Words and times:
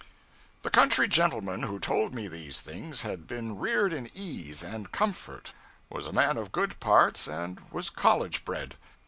The 0.63 0.71
country 0.71 1.07
gentleman 1.07 1.61
who 1.61 1.79
told 1.79 2.15
me 2.15 2.27
these 2.27 2.59
things 2.59 3.03
had 3.03 3.27
been 3.27 3.55
reared 3.59 3.93
in 3.93 4.09
ease 4.15 4.63
and 4.63 4.91
comfort, 4.91 5.53
was 5.91 6.07
a 6.07 6.11
man 6.11 6.37
of 6.37 6.51
good 6.51 6.79
parts, 6.79 7.27
and 7.27 7.59
was 7.71 7.91
college 7.91 8.43
bred. 8.43 8.77